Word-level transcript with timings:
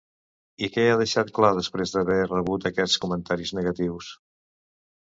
I 0.67 0.69
què 0.77 0.85
ha 0.85 0.95
deixat 1.01 1.29
clar 1.35 1.51
després 1.59 1.93
d'haver 1.97 2.17
rebut 2.33 2.69
aquests 2.71 2.99
comentaris 3.05 3.57
negatius? 3.61 4.15